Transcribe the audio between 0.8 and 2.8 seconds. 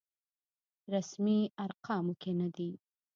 رسمي ارقامو کې نه دی.